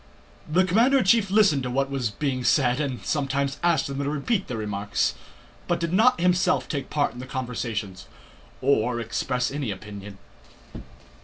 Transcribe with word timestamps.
The 0.49 0.63
commander 0.65 0.97
in 0.97 1.03
chief 1.03 1.29
listened 1.29 1.61
to 1.61 1.69
what 1.69 1.91
was 1.91 2.09
being 2.09 2.43
said 2.43 2.79
and 2.79 3.05
sometimes 3.05 3.59
asked 3.61 3.85
them 3.85 3.99
to 3.99 4.09
repeat 4.09 4.47
their 4.47 4.57
remarks, 4.57 5.13
but 5.67 5.79
did 5.79 5.93
not 5.93 6.19
himself 6.19 6.67
take 6.67 6.89
part 6.89 7.13
in 7.13 7.19
the 7.19 7.27
conversations 7.27 8.07
or 8.63 8.99
express 8.99 9.51
any 9.51 9.69
opinion. 9.69 10.17